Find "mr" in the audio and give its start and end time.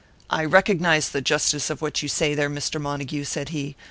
2.49-2.81